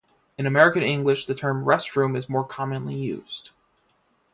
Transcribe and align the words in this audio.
In 0.35 0.47
American 0.47 0.81
English, 0.81 1.27
the 1.27 1.35
term 1.35 1.63
"restroom" 1.63 2.17
is 2.17 2.27
more 2.27 2.43
commonly 2.43 2.95
used. 2.95 3.51